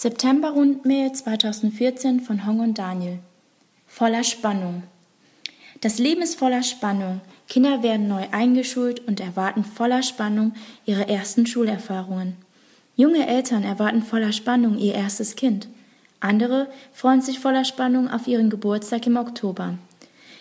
[0.00, 3.18] September-Rundmail 2014 von Hong und Daniel.
[3.88, 4.84] Voller Spannung.
[5.80, 7.20] Das Leben ist voller Spannung.
[7.48, 10.52] Kinder werden neu eingeschult und erwarten voller Spannung
[10.86, 12.36] ihre ersten Schulerfahrungen.
[12.94, 15.66] Junge Eltern erwarten voller Spannung ihr erstes Kind.
[16.20, 19.78] Andere freuen sich voller Spannung auf ihren Geburtstag im Oktober.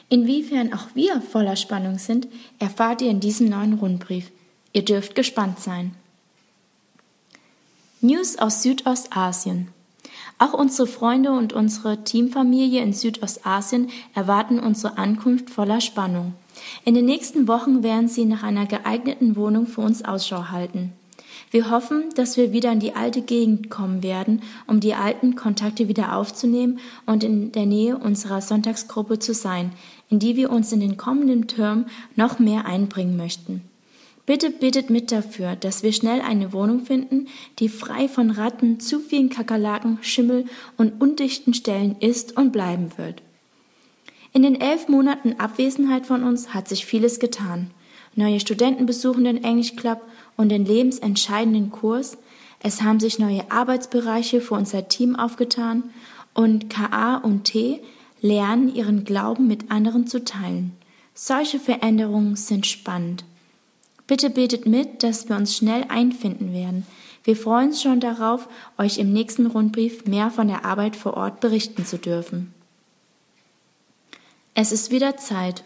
[0.08, 2.28] Inwiefern auch wir voller Spannung sind,
[2.60, 4.30] erfahrt ihr in diesem neuen Rundbrief.
[4.74, 5.96] Ihr dürft gespannt sein.
[8.00, 9.70] News aus Südostasien.
[10.38, 16.36] Auch unsere Freunde und unsere Teamfamilie in Südostasien erwarten unsere Ankunft voller Spannung.
[16.86, 20.94] In den nächsten Wochen werden sie nach einer geeigneten Wohnung für uns Ausschau halten.
[21.50, 25.88] Wir hoffen, dass wir wieder in die alte Gegend kommen werden, um die alten Kontakte
[25.88, 29.72] wieder aufzunehmen und in der Nähe unserer Sonntagsgruppe zu sein,
[30.08, 33.64] in die wir uns in den kommenden Term noch mehr einbringen möchten.
[34.28, 39.00] Bitte bittet mit dafür, dass wir schnell eine Wohnung finden, die frei von Ratten, zu
[39.00, 40.44] vielen Kakerlaken, Schimmel
[40.76, 43.24] und undichten Stellen ist und bleiben wird.
[44.34, 47.72] In den elf Monaten Abwesenheit von uns hat sich vieles getan.
[48.16, 50.02] Neue Studenten besuchen den English Club
[50.36, 52.18] und den lebensentscheidenden Kurs.
[52.60, 55.84] Es haben sich neue Arbeitsbereiche für unser Team aufgetan
[56.34, 57.80] und KA und T
[58.20, 60.74] lernen, ihren Glauben mit anderen zu teilen.
[61.14, 63.24] Solche Veränderungen sind spannend.
[64.08, 66.88] Bitte betet mit, dass wir uns schnell einfinden werden.
[67.26, 71.42] Wir freuen uns schon darauf, euch im nächsten Rundbrief mehr von der Arbeit vor Ort
[71.42, 72.54] berichten zu dürfen.
[74.54, 75.64] Es ist wieder Zeit.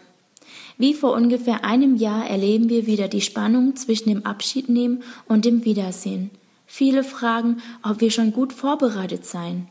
[0.76, 5.64] Wie vor ungefähr einem Jahr erleben wir wieder die Spannung zwischen dem Abschiednehmen und dem
[5.64, 6.30] Wiedersehen.
[6.66, 9.68] Viele fragen, ob wir schon gut vorbereitet seien.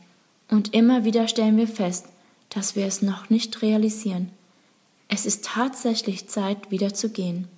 [0.48, 2.06] Und immer wieder stellen wir fest,
[2.48, 4.30] dass wir es noch nicht realisieren.
[5.08, 7.48] Es ist tatsächlich Zeit, wieder zu gehen.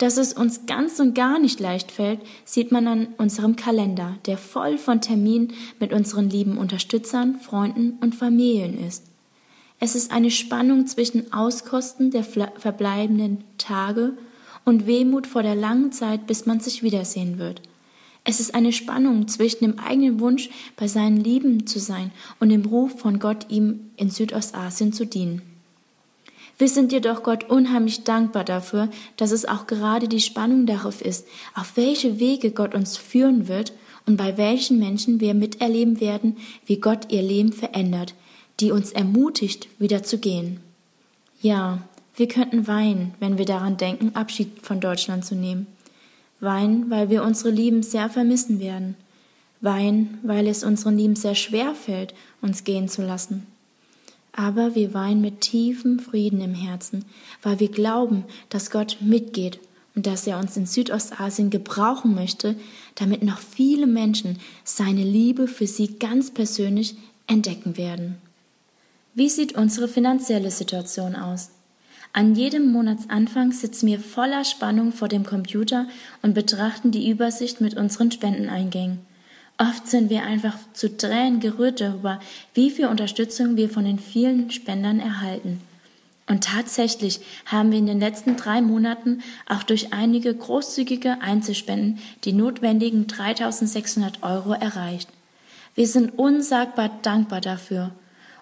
[0.00, 4.38] Dass es uns ganz und gar nicht leicht fällt, sieht man an unserem Kalender, der
[4.38, 9.04] voll von Terminen mit unseren lieben Unterstützern, Freunden und Familien ist.
[9.78, 14.14] Es ist eine Spannung zwischen Auskosten der verbleibenden Tage
[14.64, 17.60] und Wehmut vor der langen Zeit, bis man sich wiedersehen wird.
[18.24, 22.64] Es ist eine Spannung zwischen dem eigenen Wunsch, bei seinen Lieben zu sein und dem
[22.64, 25.49] Ruf von Gott, ihm in Südostasien zu dienen.
[26.60, 31.26] Wir sind jedoch Gott unheimlich dankbar dafür, dass es auch gerade die Spannung darauf ist,
[31.54, 33.72] auf welche Wege Gott uns führen wird
[34.04, 38.12] und bei welchen Menschen wir miterleben werden, wie Gott ihr Leben verändert,
[38.60, 40.60] die uns ermutigt, wieder zu gehen.
[41.40, 41.78] Ja,
[42.14, 45.66] wir könnten weinen, wenn wir daran denken, Abschied von Deutschland zu nehmen.
[46.40, 48.96] Weinen, weil wir unsere Lieben sehr vermissen werden.
[49.62, 52.12] Weinen, weil es unseren Lieben sehr schwer fällt,
[52.42, 53.46] uns gehen zu lassen
[54.40, 57.04] aber wir weinen mit tiefem Frieden im Herzen,
[57.42, 59.60] weil wir glauben, dass Gott mitgeht
[59.94, 62.56] und dass er uns in Südostasien gebrauchen möchte,
[62.94, 66.96] damit noch viele Menschen seine Liebe für sie ganz persönlich
[67.26, 68.16] entdecken werden.
[69.12, 71.50] Wie sieht unsere finanzielle Situation aus?
[72.14, 75.86] An jedem Monatsanfang sitzen wir voller Spannung vor dem Computer
[76.22, 79.00] und betrachten die Übersicht mit unseren Spendeneingängen.
[79.60, 82.18] Oft sind wir einfach zu Tränen gerührt darüber,
[82.54, 85.60] wie viel Unterstützung wir von den vielen Spendern erhalten.
[86.26, 92.32] Und tatsächlich haben wir in den letzten drei Monaten auch durch einige großzügige Einzelspenden die
[92.32, 95.10] notwendigen 3600 Euro erreicht.
[95.74, 97.90] Wir sind unsagbar dankbar dafür.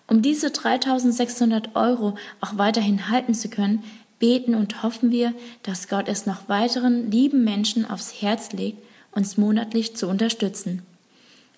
[0.07, 3.83] Um diese 3600 Euro auch weiterhin halten zu können,
[4.21, 5.35] beten und hoffen wir,
[5.65, 8.79] dass Gott es noch weiteren lieben Menschen aufs Herz legt,
[9.11, 10.83] uns monatlich zu unterstützen.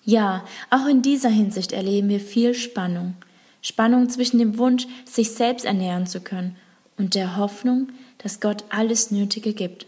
[0.03, 3.15] Ja, auch in dieser Hinsicht erleben wir viel Spannung.
[3.61, 6.55] Spannung zwischen dem Wunsch, sich selbst ernähren zu können
[6.97, 9.85] und der Hoffnung, dass Gott alles Nötige gibt.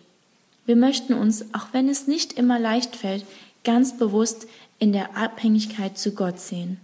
[0.65, 3.25] Wir möchten uns, auch wenn es nicht immer leicht fällt,
[3.63, 4.47] ganz bewusst
[4.79, 6.79] in der Abhängigkeit zu Gott sehen,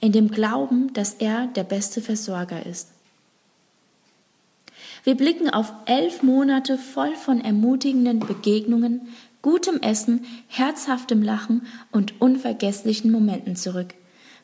[0.00, 2.88] in dem Glauben, dass er der beste Versorger ist.
[5.04, 9.08] Wir blicken auf elf Monate voll von ermutigenden Begegnungen,
[9.44, 13.88] gutem Essen, herzhaftem Lachen und unvergesslichen Momenten zurück.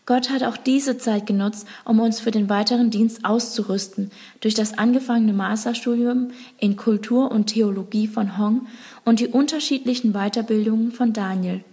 [0.05, 4.11] Gott hat auch diese Zeit genutzt, um uns für den weiteren Dienst auszurüsten,
[4.41, 8.67] durch das angefangene Masterstudium in Kultur und Theologie von Hong
[9.07, 11.65] und die unterschiedlichen Weiterbildungen von Daniel,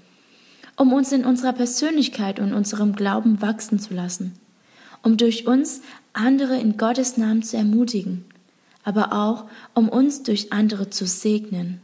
[0.77, 4.39] um uns in unserer Persönlichkeit und unserem Glauben wachsen zu lassen,
[5.03, 5.81] um durch uns
[6.13, 8.23] andere in Gottes Namen zu ermutigen,
[8.85, 11.81] aber auch um uns durch andere zu segnen.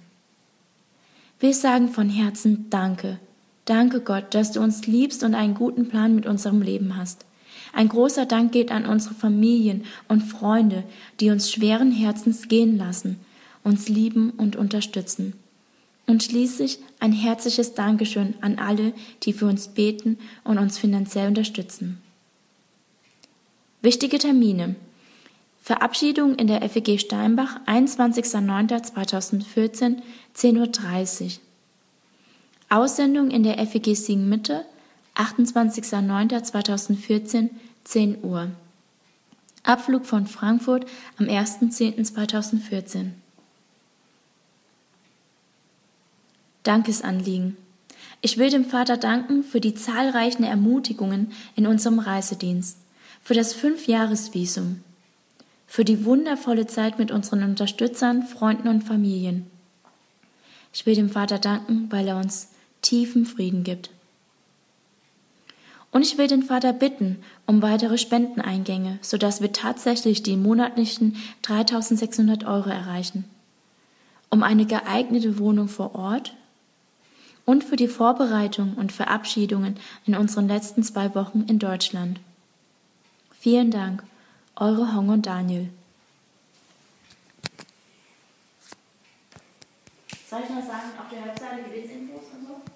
[1.44, 3.20] Wir sagen von Herzen Danke.
[3.66, 7.26] Danke Gott, dass du uns liebst und einen guten Plan mit unserem Leben hast.
[7.74, 10.86] Ein großer Dank geht an unsere Familien und Freunde,
[11.20, 13.20] die uns schweren Herzens gehen lassen,
[13.62, 15.34] uns lieben und unterstützen.
[16.08, 18.94] Und schließlich ein herzliches Dankeschön an alle,
[19.24, 22.02] die für uns beten und uns finanziell unterstützen.
[23.82, 24.76] Wichtige Termine.
[25.64, 30.02] Verabschiedung in der FEG Steinbach, 21.09.2014,
[30.36, 31.32] 10.30 Uhr.
[32.68, 34.66] Aussendung in der FEG Siegen Mitte,
[35.16, 37.50] 28.09.2014,
[37.86, 38.52] 10 Uhr.
[39.64, 40.86] Abflug von Frankfurt
[41.18, 43.12] am 1.10.2014.
[46.64, 47.56] Dankesanliegen.
[48.20, 52.80] Ich will dem Vater danken für die zahlreichen Ermutigungen in unserem Reisedienst,
[53.22, 54.84] für das Fünfjahresvisum,
[55.68, 59.48] für die wundervolle Zeit mit unseren Unterstützern, Freunden und Familien.
[60.74, 62.50] Ich will dem Vater danken, weil er uns
[62.82, 63.90] tiefen Frieden gibt.
[65.92, 72.46] Und ich will den Vater bitten um weitere Spendeneingänge, sodass wir tatsächlich die monatlichen 3600
[72.46, 73.26] Euro erreichen.
[74.32, 76.34] Um eine geeignete Wohnung vor Ort
[77.46, 79.76] und für die Vorbereitung und Verabschiedungen
[80.06, 82.20] in unseren letzten zwei Wochen in Deutschland.
[83.40, 84.04] Vielen Dank,
[84.56, 85.70] eure Hong und Daniel.
[90.30, 92.73] Soll ich noch sagen, auf der Webseite Gebetsinfos und so?